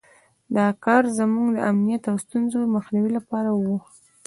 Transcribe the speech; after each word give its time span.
دا 0.55 0.65
کار 0.85 1.03
زموږ 1.17 1.47
د 1.53 1.57
امنیت 1.71 2.03
او 2.09 2.15
د 2.19 2.23
ستونزو 2.25 2.59
مخنیوي 2.75 3.11
لپاره 3.17 3.49
وو. 3.53 3.77